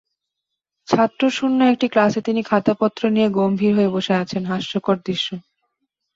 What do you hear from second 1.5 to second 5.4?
একটি ক্লাসে তিনি খাতাপত্র নিয়ে গম্ভীর হয়ে বসে আছেন-হাস্যকর দৃশ্য।